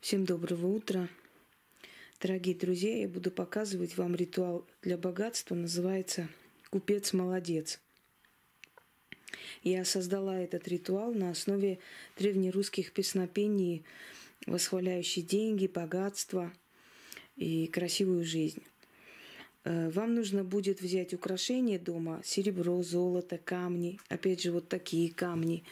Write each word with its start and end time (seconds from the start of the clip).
Всем 0.00 0.24
доброго 0.24 0.66
утра. 0.66 1.10
Дорогие 2.22 2.54
друзья, 2.54 3.02
я 3.02 3.06
буду 3.06 3.30
показывать 3.30 3.98
вам 3.98 4.14
ритуал 4.14 4.66
для 4.80 4.96
богатства, 4.96 5.54
называется 5.54 6.26
«Купец 6.70 7.12
молодец». 7.12 7.78
Я 9.62 9.84
создала 9.84 10.40
этот 10.40 10.66
ритуал 10.68 11.12
на 11.12 11.30
основе 11.30 11.80
древнерусских 12.18 12.92
песнопений, 12.92 13.84
восхваляющих 14.46 15.26
деньги, 15.26 15.66
богатство 15.66 16.50
и 17.36 17.66
красивую 17.66 18.24
жизнь. 18.24 18.62
Э, 19.64 19.90
вам 19.90 20.14
нужно 20.14 20.44
будет 20.44 20.80
взять 20.80 21.12
украшения 21.12 21.78
дома, 21.78 22.22
серебро, 22.24 22.82
золото, 22.82 23.36
камни, 23.36 24.00
опять 24.08 24.40
же 24.40 24.50
вот 24.50 24.66
такие 24.66 25.12
камни, 25.12 25.62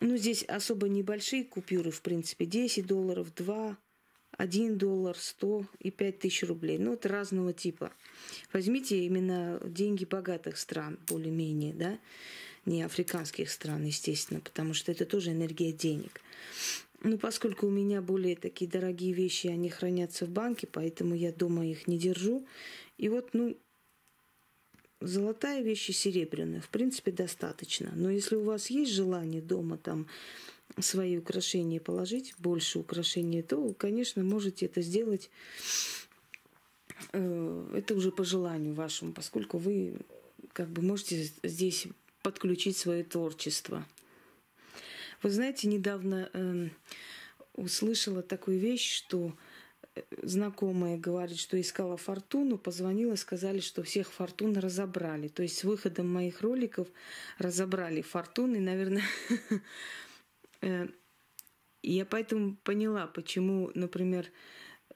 ну, 0.00 0.16
здесь 0.16 0.44
особо 0.44 0.88
небольшие 0.88 1.44
купюры, 1.44 1.90
в 1.90 2.02
принципе, 2.02 2.46
10 2.46 2.86
долларов, 2.86 3.34
2, 3.34 3.76
1 4.36 4.78
доллар, 4.78 5.16
100 5.16 5.66
и 5.80 5.90
5 5.90 6.18
тысяч 6.20 6.42
рублей. 6.44 6.78
Ну, 6.78 6.94
это 6.94 7.08
разного 7.08 7.52
типа. 7.52 7.92
Возьмите 8.52 9.04
именно 9.04 9.60
деньги 9.64 10.04
богатых 10.04 10.58
стран, 10.58 10.98
более-менее, 11.08 11.74
да, 11.74 11.98
не 12.64 12.82
африканских 12.82 13.50
стран, 13.50 13.84
естественно, 13.84 14.40
потому 14.40 14.74
что 14.74 14.92
это 14.92 15.04
тоже 15.04 15.32
энергия 15.32 15.72
денег. 15.72 16.20
Ну, 17.02 17.16
поскольку 17.18 17.66
у 17.66 17.70
меня 17.70 18.02
более 18.02 18.36
такие 18.36 18.70
дорогие 18.70 19.12
вещи, 19.12 19.46
они 19.46 19.70
хранятся 19.70 20.26
в 20.26 20.30
банке, 20.30 20.66
поэтому 20.66 21.14
я 21.14 21.32
дома 21.32 21.66
их 21.66 21.86
не 21.86 21.98
держу. 21.98 22.46
И 22.96 23.08
вот, 23.08 23.30
ну, 23.32 23.56
золотая 25.00 25.62
вещь 25.62 25.90
и 25.90 25.92
серебряная, 25.92 26.60
в 26.60 26.68
принципе, 26.68 27.12
достаточно. 27.12 27.92
Но 27.94 28.10
если 28.10 28.36
у 28.36 28.42
вас 28.42 28.70
есть 28.70 28.92
желание 28.92 29.42
дома 29.42 29.78
там 29.78 30.06
свои 30.78 31.18
украшения 31.18 31.80
положить, 31.80 32.34
больше 32.38 32.78
украшений, 32.78 33.42
то, 33.42 33.72
конечно, 33.74 34.22
можете 34.22 34.66
это 34.66 34.82
сделать. 34.82 35.30
Э, 37.12 37.74
это 37.74 37.94
уже 37.94 38.10
по 38.10 38.24
желанию 38.24 38.74
вашему, 38.74 39.12
поскольку 39.12 39.58
вы 39.58 39.96
как 40.52 40.68
бы 40.68 40.82
можете 40.82 41.30
здесь 41.42 41.86
подключить 42.22 42.76
свое 42.76 43.04
творчество. 43.04 43.86
Вы 45.22 45.30
знаете, 45.30 45.68
недавно 45.68 46.30
э, 46.32 46.68
услышала 47.54 48.22
такую 48.22 48.58
вещь, 48.58 48.92
что 48.92 49.32
знакомая 50.22 50.96
говорит, 50.96 51.38
что 51.38 51.60
искала 51.60 51.96
фортуну, 51.96 52.58
позвонила, 52.58 53.14
сказали, 53.16 53.60
что 53.60 53.82
всех 53.82 54.12
фортун 54.12 54.56
разобрали. 54.56 55.28
То 55.28 55.42
есть 55.42 55.58
с 55.58 55.64
выходом 55.64 56.12
моих 56.12 56.42
роликов 56.42 56.88
разобрали 57.38 58.02
фортуны, 58.02 58.60
наверное. 58.60 59.04
Э, 60.60 60.88
я 61.84 62.04
поэтому 62.04 62.56
поняла, 62.64 63.06
почему, 63.06 63.70
например, 63.74 64.26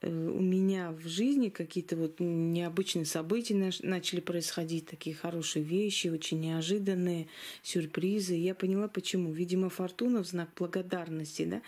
э, 0.01 0.11
у 0.11 0.41
меня 0.41 0.91
в 0.91 1.07
жизни 1.07 1.51
какие-то 1.51 1.97
вот 1.97 2.17
необычные 2.19 3.05
события 3.05 3.55
начали 3.83 4.19
происходить, 4.19 4.87
такие 4.87 5.15
хорошие 5.15 5.65
вещи, 5.65 6.09
очень 6.09 6.41
неожиданные 6.41 7.29
сюрпризы. 7.63 8.35
Я 8.35 8.57
поняла, 8.57 8.89
почему. 8.89 9.33
Видимо, 9.33 9.69
фортуна 9.69 10.25
в 10.25 10.27
знак 10.27 10.49
благодарности, 10.57 11.45
да, 11.45 11.63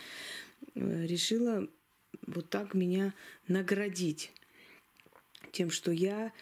э, 0.74 1.06
решила 1.06 1.68
вот 2.26 2.50
так 2.50 2.74
меня 2.74 3.14
наградить 3.48 4.32
тем, 5.52 5.70
что 5.70 5.92
я 5.92 6.32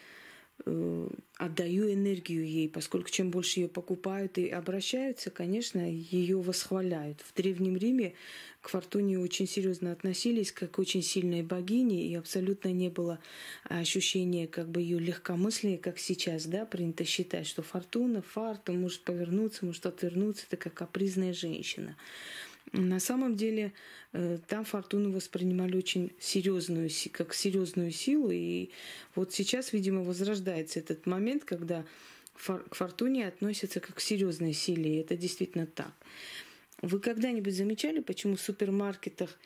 э, 0.65 1.07
отдаю 1.37 1.93
энергию 1.93 2.45
ей, 2.47 2.69
поскольку 2.69 3.09
чем 3.09 3.31
больше 3.31 3.61
ее 3.61 3.67
покупают 3.67 4.37
и 4.37 4.49
обращаются, 4.49 5.29
конечно, 5.29 5.79
ее 5.89 6.41
восхваляют. 6.41 7.21
В 7.21 7.33
Древнем 7.35 7.77
Риме 7.77 8.13
к 8.61 8.69
Фортуне 8.69 9.19
очень 9.19 9.47
серьезно 9.47 9.91
относились, 9.91 10.51
как 10.51 10.79
очень 10.79 11.03
сильной 11.03 11.43
богине, 11.43 12.07
и 12.07 12.15
абсолютно 12.15 12.69
не 12.69 12.89
было 12.89 13.19
ощущения 13.65 14.47
как 14.47 14.69
бы 14.69 14.81
ее 14.81 14.99
легкомыслия, 14.99 15.77
как 15.77 15.99
сейчас, 15.99 16.45
да, 16.45 16.65
принято 16.65 17.03
считать, 17.05 17.45
что 17.45 17.61
Фортуна, 17.61 18.21
фарта 18.21 18.71
может 18.71 19.01
повернуться, 19.01 19.65
может 19.65 19.85
отвернуться, 19.85 20.45
это 20.47 20.57
как 20.57 20.73
капризная 20.73 21.33
женщина. 21.33 21.95
На 22.73 22.99
самом 22.99 23.35
деле 23.35 23.71
э, 24.13 24.39
там 24.47 24.65
фортуну 24.65 25.11
воспринимали 25.11 25.77
очень 25.77 26.11
серьезную, 26.19 26.89
как 27.11 27.35
серьезную 27.35 27.91
силу. 27.91 28.31
И 28.31 28.71
вот 29.13 29.31
сейчас, 29.31 29.73
видимо, 29.73 30.01
возрождается 30.01 30.79
этот 30.79 31.05
момент, 31.05 31.43
когда 31.43 31.85
к 32.33 32.73
фортуне 32.73 33.27
относятся 33.27 33.79
как 33.79 33.97
к 33.97 33.99
серьезной 33.99 34.53
силе. 34.53 34.95
И 34.95 35.01
это 35.01 35.15
действительно 35.15 35.67
так. 35.67 35.93
Вы 36.81 36.99
когда-нибудь 36.99 37.53
замечали, 37.55 37.99
почему 37.99 38.37
в 38.37 38.41
супермаркетах 38.41 39.37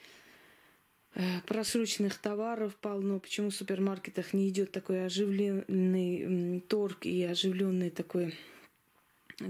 э, 1.16 1.42
просроченных 1.46 2.18
товаров 2.18 2.78
полно, 2.78 3.20
почему 3.20 3.50
в 3.50 3.56
супермаркетах 3.56 4.32
не 4.32 4.48
идет 4.48 4.72
такой 4.72 5.06
оживленный 5.06 6.62
торг 6.62 7.06
и 7.06 7.24
оживленный 7.24 7.90
такой 7.90 8.34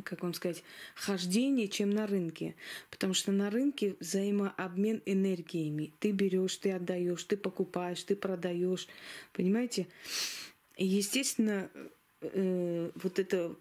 как 0.04 0.22
вам 0.22 0.34
сказать, 0.34 0.64
хождение, 0.96 1.68
чем 1.68 1.90
на 1.90 2.08
рынке. 2.08 2.56
Потому 2.90 3.14
что 3.14 3.32
на 3.32 3.50
рынке 3.50 3.96
взаимообмен 4.00 5.02
энергиями. 5.06 5.94
Ты 6.00 6.12
берешь, 6.12 6.58
ты 6.58 6.72
отдаешь, 6.72 7.24
ты 7.24 7.38
покупаешь, 7.38 8.04
ты 8.04 8.16
продаешь. 8.16 8.88
Понимаете? 9.34 9.88
И, 10.76 10.86
естественно, 10.86 11.70
э, 12.22 12.92
вот 12.96 13.20
это, 13.20 13.56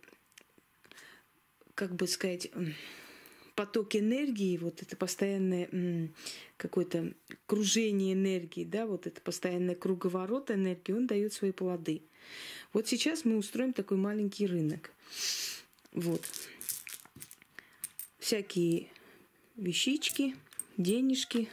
как 1.74 1.94
бы 1.94 2.06
сказать, 2.08 2.50
поток 3.54 3.94
энергии, 3.96 4.58
вот 4.58 4.82
это 4.82 4.96
постоянное 4.96 6.10
какое-то 6.56 7.14
кружение 7.46 8.12
энергии, 8.12 8.64
да, 8.64 8.86
вот 8.86 9.06
это 9.06 9.20
постоянный 9.20 9.74
круговорот 9.74 10.50
энергии, 10.50 10.92
он 10.92 11.06
дает 11.06 11.32
свои 11.32 11.52
плоды. 11.52 12.02
Вот 12.72 12.86
сейчас 12.88 13.24
мы 13.24 13.36
устроим 13.36 13.72
такой 13.72 13.96
маленький 13.96 14.46
рынок. 14.46 14.90
Вот. 15.96 16.22
Всякие 18.18 18.90
вещички, 19.56 20.36
денежки, 20.76 21.48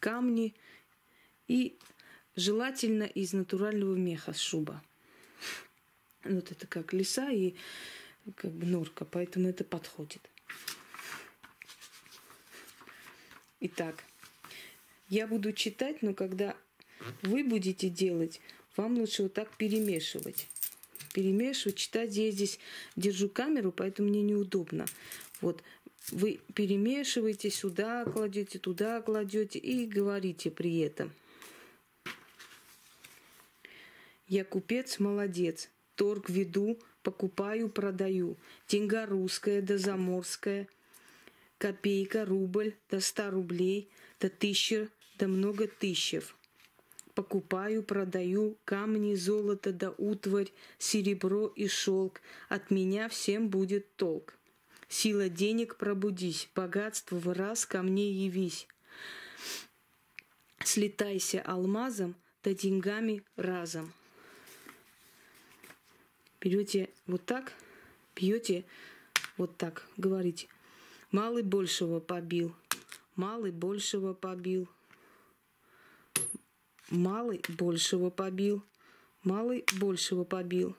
камни 0.00 0.54
и 1.48 1.78
желательно 2.34 3.02
из 3.02 3.34
натурального 3.34 3.94
меха 3.94 4.32
шуба. 4.32 4.82
Вот 6.24 6.50
это 6.50 6.66
как 6.66 6.94
леса 6.94 7.30
и 7.30 7.56
как 8.36 8.52
бы 8.52 8.64
норка, 8.64 9.04
поэтому 9.04 9.50
это 9.50 9.64
подходит. 9.64 10.30
Итак, 13.60 14.02
я 15.10 15.26
буду 15.26 15.52
читать, 15.52 16.00
но 16.00 16.14
когда 16.14 16.56
вы 17.20 17.44
будете 17.44 17.90
делать, 17.90 18.40
вам 18.76 18.96
лучше 18.96 19.24
вот 19.24 19.34
так 19.34 19.54
перемешивать 19.58 20.48
перемешивать, 21.14 21.76
читать. 21.76 22.14
Я 22.14 22.30
здесь 22.30 22.58
держу 22.96 23.30
камеру, 23.30 23.72
поэтому 23.72 24.08
мне 24.10 24.20
неудобно. 24.20 24.84
Вот 25.40 25.62
вы 26.10 26.40
перемешиваете, 26.54 27.48
сюда 27.48 28.04
кладете, 28.04 28.58
туда 28.58 29.00
кладете 29.00 29.58
и 29.58 29.86
говорите 29.86 30.50
при 30.50 30.80
этом. 30.80 31.12
Я 34.28 34.44
купец, 34.44 34.98
молодец. 34.98 35.70
Торг 35.94 36.28
веду, 36.28 36.78
покупаю, 37.02 37.68
продаю. 37.68 38.36
Деньга 38.68 39.06
русская 39.06 39.62
да 39.62 39.78
заморская. 39.78 40.66
Копейка, 41.58 42.24
рубль, 42.24 42.74
до 42.90 43.00
ста 43.00 43.30
рублей, 43.30 43.88
до 44.20 44.28
тысячи, 44.28 44.88
до 45.18 45.28
много 45.28 45.68
тысячев 45.68 46.36
покупаю, 47.14 47.82
продаю 47.82 48.58
камни, 48.64 49.14
золото 49.14 49.72
да 49.72 49.94
утварь, 49.98 50.52
серебро 50.78 51.46
и 51.46 51.68
шелк. 51.68 52.20
От 52.48 52.70
меня 52.70 53.08
всем 53.08 53.48
будет 53.48 53.96
толк. 53.96 54.34
Сила 54.88 55.28
денег 55.28 55.76
пробудись, 55.76 56.48
богатство 56.54 57.16
в 57.16 57.32
раз 57.32 57.66
ко 57.66 57.82
мне 57.82 58.10
явись. 58.10 58.66
Слетайся 60.64 61.42
алмазом, 61.42 62.14
да 62.42 62.54
деньгами 62.54 63.22
разом. 63.36 63.92
Берете 66.40 66.90
вот 67.06 67.24
так, 67.24 67.52
пьете 68.14 68.64
вот 69.36 69.56
так, 69.56 69.86
говорите. 69.96 70.48
Малый 71.10 71.42
большего 71.42 72.00
побил, 72.00 72.54
малый 73.16 73.50
большего 73.50 74.14
побил, 74.14 74.68
Малый 76.90 77.42
большего 77.48 78.10
побил, 78.10 78.62
малый 79.22 79.64
большего 79.78 80.24
побил. 80.24 80.76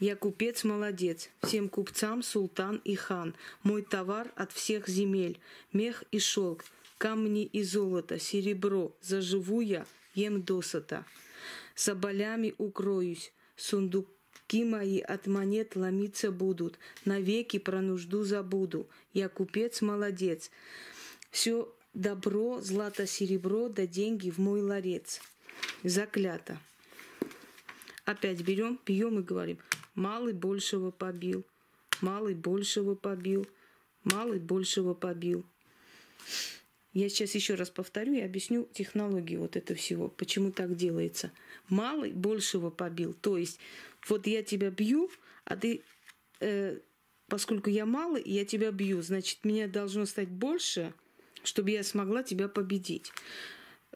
Я 0.00 0.16
купец 0.16 0.64
молодец, 0.64 1.30
всем 1.42 1.68
купцам 1.68 2.22
султан 2.22 2.80
и 2.84 2.94
хан. 2.94 3.34
Мой 3.62 3.82
товар 3.82 4.32
от 4.36 4.52
всех 4.52 4.88
земель, 4.88 5.40
мех 5.72 6.04
и 6.10 6.18
шелк, 6.18 6.64
камни 6.98 7.44
и 7.44 7.62
золото, 7.62 8.18
серебро. 8.18 8.94
Заживу 9.00 9.60
я, 9.60 9.86
ем 10.14 10.42
досыта. 10.42 11.04
Соболями 11.74 12.54
укроюсь, 12.58 13.32
сундуки 13.56 14.64
мои 14.64 15.00
от 15.00 15.26
монет 15.26 15.74
ломиться 15.74 16.30
будут, 16.30 16.78
навеки 17.04 17.58
про 17.58 17.80
нужду 17.80 18.24
забуду. 18.24 18.88
Я 19.12 19.28
купец 19.28 19.80
молодец, 19.80 20.50
все 21.30 21.73
добро, 21.94 22.60
злато, 22.60 23.06
серебро, 23.06 23.68
да 23.68 23.86
деньги 23.86 24.30
в 24.30 24.38
мой 24.38 24.60
ларец. 24.60 25.20
Заклято. 25.82 26.58
Опять 28.04 28.42
берем, 28.42 28.78
пьем 28.84 29.20
и 29.20 29.22
говорим. 29.22 29.58
Малый 29.94 30.34
большего 30.34 30.90
побил. 30.90 31.44
Малый 32.00 32.34
большего 32.34 32.94
побил. 32.94 33.46
Малый 34.02 34.38
большего 34.38 34.92
побил. 34.92 35.46
Я 36.92 37.08
сейчас 37.08 37.34
еще 37.34 37.54
раз 37.54 37.70
повторю 37.70 38.12
и 38.12 38.20
объясню 38.20 38.68
технологию 38.72 39.40
вот 39.40 39.56
этого 39.56 39.76
всего, 39.76 40.08
почему 40.08 40.52
так 40.52 40.76
делается. 40.76 41.32
Малый 41.68 42.12
большего 42.12 42.70
побил. 42.70 43.14
То 43.14 43.36
есть, 43.36 43.58
вот 44.08 44.26
я 44.28 44.44
тебя 44.44 44.70
бью, 44.70 45.10
а 45.44 45.56
ты, 45.56 45.82
э, 46.38 46.78
поскольку 47.26 47.68
я 47.68 47.84
малый, 47.84 48.22
я 48.24 48.44
тебя 48.44 48.70
бью, 48.70 49.02
значит, 49.02 49.44
меня 49.44 49.66
должно 49.66 50.06
стать 50.06 50.28
больше, 50.28 50.94
чтобы 51.44 51.70
я 51.70 51.82
смогла 51.82 52.22
тебя 52.22 52.48
победить. 52.48 53.12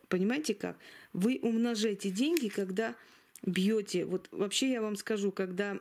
Понимаете 0.08 0.54
как? 0.54 0.78
Вы 1.12 1.38
умножаете 1.42 2.10
деньги, 2.10 2.48
когда 2.48 2.94
бьете. 3.42 4.04
Вот 4.04 4.28
вообще 4.30 4.70
я 4.70 4.80
вам 4.82 4.96
скажу, 4.96 5.32
когда 5.32 5.78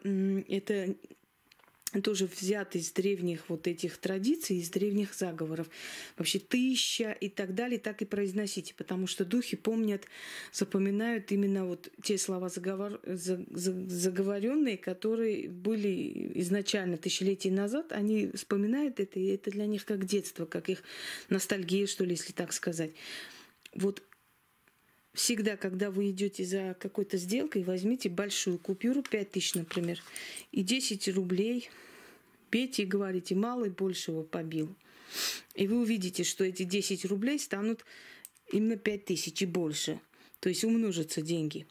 это 0.48 0.96
тоже 2.02 2.28
взят 2.28 2.76
из 2.76 2.92
древних 2.92 3.50
вот 3.50 3.68
этих 3.68 3.98
традиций, 3.98 4.58
из 4.58 4.70
древних 4.70 5.14
заговоров. 5.14 5.68
Вообще 6.18 6.40
тысяча 6.40 7.12
и 7.12 7.30
так 7.30 7.56
далее, 7.56 7.80
так 7.80 8.02
и 8.02 8.06
произносите, 8.06 8.74
потому 8.76 9.08
что 9.08 9.26
духи 9.26 9.56
помнят, 9.56 10.06
запоминают 10.52 11.32
именно 11.32 11.66
вот 11.66 11.90
те 12.04 12.18
слова 12.18 12.50
заговор, 12.50 13.00
заговоренные, 13.06 14.78
которые 14.78 15.50
были 15.50 16.32
изначально 16.36 16.98
тысячелетия 16.98 17.52
назад, 17.52 17.92
они 17.92 18.32
вспоминают 18.34 19.00
это, 19.00 19.20
и 19.20 19.28
это 19.28 19.52
для 19.52 19.66
них 19.66 19.86
как 19.86 20.06
детство, 20.06 20.46
как 20.46 20.70
их 20.70 20.84
ностальгия, 21.30 21.88
что 21.88 22.04
ли, 22.04 22.12
если 22.12 22.34
так 22.34 22.54
сказать. 22.54 22.92
Вот 23.74 24.04
всегда, 25.18 25.58
когда 25.58 25.90
вы 25.90 26.12
идете 26.12 26.46
за 26.46 26.76
какой-то 26.80 27.18
сделкой, 27.18 27.64
возьмите 27.64 28.08
большую 28.08 28.60
купюру, 28.60 29.02
5 29.02 29.32
тысяч, 29.32 29.56
например, 29.56 30.00
и 30.52 30.62
10 30.62 31.08
рублей, 31.10 31.72
пейте 32.52 32.84
и 32.84 32.86
говорите, 32.86 33.34
малый 33.34 33.72
большего 33.72 34.22
побил. 34.22 34.76
И 35.56 35.68
вы 35.68 35.82
увидите, 35.82 36.24
что 36.24 36.44
эти 36.44 36.64
10 36.64 37.06
рублей 37.06 37.40
станут 37.40 37.84
именно 38.54 38.78
5 38.78 39.06
тысяч 39.06 39.42
и 39.42 39.48
больше. 39.48 40.00
То 40.40 40.50
есть 40.50 40.64
умножатся 40.64 41.24
деньги. 41.24 41.66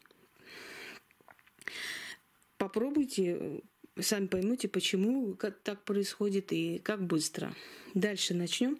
Попробуйте, 2.57 3.61
сами 3.97 4.27
поймете, 4.27 4.67
почему 4.67 5.35
так 5.35 5.85
происходит 5.85 6.51
и 6.51 6.79
как 6.79 7.01
быстро. 7.01 7.55
Дальше 7.93 8.33
начнем 8.33 8.77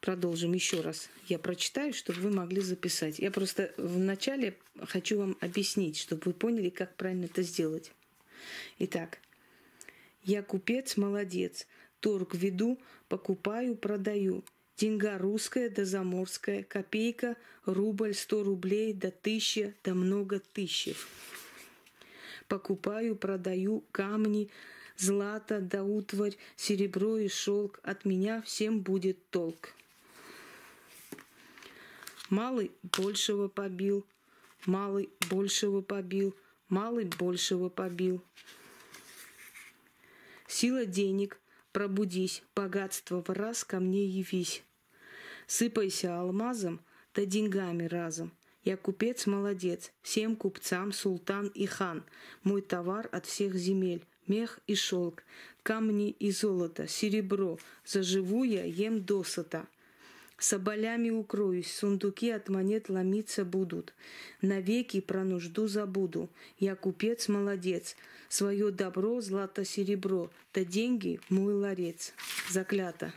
продолжим 0.00 0.52
еще 0.52 0.80
раз. 0.80 1.08
Я 1.26 1.38
прочитаю, 1.38 1.92
чтобы 1.92 2.20
вы 2.20 2.30
могли 2.30 2.60
записать. 2.60 3.18
Я 3.18 3.30
просто 3.30 3.72
вначале 3.76 4.56
хочу 4.82 5.18
вам 5.18 5.36
объяснить, 5.40 5.98
чтобы 5.98 6.22
вы 6.26 6.32
поняли, 6.32 6.70
как 6.70 6.96
правильно 6.96 7.26
это 7.26 7.42
сделать. 7.42 7.92
Итак, 8.78 9.18
я 10.22 10.42
купец, 10.42 10.96
молодец. 10.96 11.66
Торг 12.00 12.34
веду, 12.34 12.78
покупаю, 13.08 13.76
продаю. 13.76 14.44
Деньга 14.76 15.18
русская 15.18 15.68
да 15.68 15.84
заморская, 15.84 16.62
копейка, 16.62 17.36
рубль, 17.64 18.14
сто 18.14 18.44
рублей, 18.44 18.92
да 18.92 19.10
тысяча, 19.10 19.74
да 19.82 19.94
много 19.94 20.38
тысяч. 20.38 20.94
Покупаю, 22.46 23.16
продаю 23.16 23.82
камни, 23.90 24.50
злато 24.96 25.60
да 25.60 25.82
утварь, 25.82 26.36
серебро 26.56 27.18
и 27.18 27.28
шелк. 27.28 27.80
От 27.82 28.04
меня 28.04 28.40
всем 28.42 28.80
будет 28.80 29.18
толк. 29.30 29.74
Малый 32.30 32.72
большего 32.82 33.48
побил, 33.48 34.06
малый 34.66 35.08
большего 35.30 35.80
побил, 35.80 36.36
малый 36.68 37.06
большего 37.06 37.70
побил. 37.70 38.22
Сила 40.46 40.84
денег, 40.84 41.40
пробудись, 41.72 42.42
богатство 42.54 43.22
в 43.22 43.30
раз 43.30 43.64
ко 43.64 43.80
мне 43.80 44.04
явись. 44.04 44.62
Сыпайся 45.46 46.18
алмазом, 46.18 46.80
да 47.14 47.24
деньгами 47.24 47.84
разом. 47.84 48.32
Я 48.62 48.76
купец 48.76 49.26
молодец, 49.26 49.90
всем 50.02 50.36
купцам 50.36 50.92
султан 50.92 51.46
и 51.48 51.64
хан. 51.64 52.04
Мой 52.42 52.60
товар 52.60 53.08
от 53.10 53.24
всех 53.24 53.54
земель, 53.54 54.04
мех 54.26 54.60
и 54.66 54.74
шелк, 54.74 55.22
камни 55.62 56.10
и 56.10 56.30
золото, 56.30 56.86
серебро. 56.86 57.58
Заживу 57.86 58.44
я, 58.44 58.64
ем 58.64 59.02
досыта. 59.02 59.66
Соболями 60.38 61.10
укроюсь, 61.10 61.74
сундуки 61.74 62.30
от 62.30 62.48
монет 62.48 62.88
ломиться 62.88 63.44
будут. 63.44 63.92
Навеки 64.40 65.00
про 65.00 65.24
нужду 65.24 65.66
забуду. 65.66 66.30
Я 66.60 66.76
купец 66.76 67.26
молодец, 67.28 67.96
свое 68.28 68.70
добро, 68.70 69.20
злато, 69.20 69.64
серебро, 69.64 70.30
да 70.54 70.64
деньги 70.64 71.20
мой 71.28 71.54
ларец. 71.54 72.14
Заклято. 72.48 73.12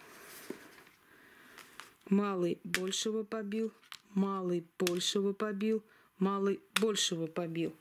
Малый 2.09 2.59
большего 2.63 3.23
побил, 3.23 3.71
малый 4.15 4.65
большего 4.79 5.31
побил, 5.31 5.83
малый 6.17 6.59
большего 6.81 7.27
побил. 7.27 7.75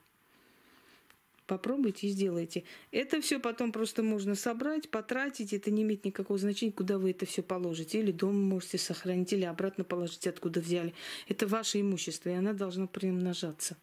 Попробуйте 1.51 2.07
и 2.07 2.11
сделайте. 2.11 2.63
Это 2.93 3.21
все 3.21 3.41
потом 3.41 3.73
просто 3.73 4.05
можно 4.05 4.37
собрать, 4.37 4.89
потратить. 4.89 5.53
Это 5.53 5.73
не 5.73 5.83
имеет 5.83 6.05
никакого 6.05 6.39
значения, 6.39 6.71
куда 6.71 6.97
вы 6.97 7.11
это 7.11 7.27
все 7.27 7.43
положите. 7.43 7.99
Или 7.99 8.13
дома 8.13 8.39
можете 8.39 8.79
сохранить, 8.79 9.33
или 9.33 9.43
обратно 9.43 9.83
положить, 9.83 10.29
откуда 10.29 10.61
взяли. 10.61 10.95
Это 11.27 11.49
ваше 11.49 11.81
имущество, 11.81 12.29
и 12.29 12.35
она 12.35 12.53
должна 12.53 12.87
приумножаться. 12.87 13.77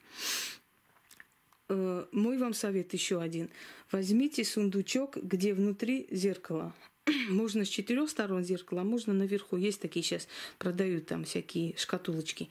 Э, 1.67 2.05
мой 2.13 2.37
вам 2.37 2.53
совет 2.53 2.93
еще 2.93 3.19
один. 3.19 3.49
Возьмите 3.91 4.45
сундучок, 4.45 5.17
где 5.17 5.53
внутри 5.53 6.07
зеркало. 6.09 6.73
Можно 7.27 7.65
с 7.65 7.67
четырех 7.67 8.09
сторон 8.09 8.45
зеркала, 8.45 8.83
а 8.83 8.85
можно 8.85 9.13
наверху. 9.13 9.57
Есть 9.57 9.81
такие 9.81 10.03
сейчас, 10.03 10.29
продают 10.57 11.07
там 11.07 11.25
всякие 11.25 11.75
шкатулочки 11.75 12.49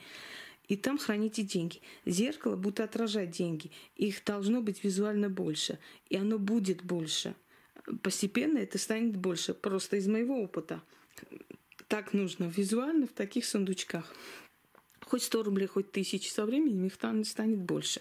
и 0.68 0.76
там 0.76 0.98
храните 0.98 1.42
деньги. 1.42 1.80
Зеркало 2.04 2.56
будет 2.56 2.80
отражать 2.80 3.30
деньги. 3.30 3.70
Их 3.96 4.24
должно 4.24 4.60
быть 4.60 4.82
визуально 4.82 5.28
больше. 5.28 5.78
И 6.08 6.16
оно 6.16 6.38
будет 6.38 6.82
больше. 6.82 7.34
Постепенно 8.02 8.58
это 8.58 8.78
станет 8.78 9.16
больше. 9.16 9.54
Просто 9.54 9.96
из 9.96 10.08
моего 10.08 10.42
опыта. 10.42 10.82
Так 11.88 12.12
нужно 12.12 12.44
визуально 12.44 13.06
в 13.06 13.12
таких 13.12 13.44
сундучках. 13.44 14.12
Хоть 15.02 15.22
100 15.22 15.44
рублей, 15.44 15.68
хоть 15.68 15.92
тысячи 15.92 16.28
со 16.28 16.44
временем 16.44 16.84
их 16.86 16.94
станет 17.26 17.58
больше. 17.60 18.00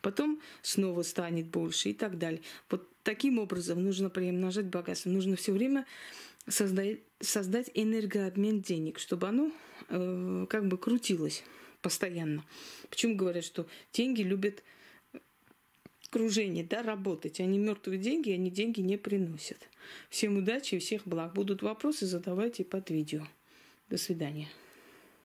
Потом 0.00 0.40
снова 0.62 1.02
станет 1.02 1.48
больше 1.48 1.90
и 1.90 1.92
так 1.92 2.18
далее. 2.18 2.40
Вот 2.70 2.88
таким 3.02 3.40
образом 3.40 3.82
нужно 3.82 4.10
приумножать 4.10 4.66
богатство. 4.66 5.10
Нужно 5.10 5.34
все 5.34 5.50
время 5.50 5.86
создать, 6.46 7.00
создать 7.18 7.68
энергообмен 7.74 8.60
денег, 8.60 9.00
чтобы 9.00 9.26
оно 9.26 9.50
э, 9.88 10.46
как 10.48 10.68
бы 10.68 10.78
крутилось 10.78 11.42
постоянно. 11.86 12.44
Почему 12.90 13.14
говорят, 13.14 13.44
что 13.44 13.68
деньги 13.92 14.22
любят 14.22 14.64
кружение, 16.10 16.64
да, 16.64 16.82
работать. 16.82 17.38
Они 17.38 17.58
мертвые 17.58 18.00
деньги, 18.00 18.32
они 18.32 18.50
деньги 18.50 18.80
не 18.80 18.96
приносят. 18.96 19.68
Всем 20.10 20.36
удачи 20.36 20.74
и 20.74 20.78
всех 20.80 21.06
благ. 21.06 21.32
Будут 21.32 21.62
вопросы, 21.62 22.06
задавайте 22.06 22.64
под 22.64 22.90
видео. 22.90 23.22
До 23.88 23.98
свидания. 23.98 24.48